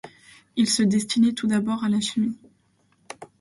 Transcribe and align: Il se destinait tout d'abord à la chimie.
Il 0.55 0.67
se 0.67 0.81
destinait 0.81 1.33
tout 1.33 1.45
d'abord 1.45 1.83
à 1.83 1.89
la 1.89 1.99
chimie. 1.99 2.35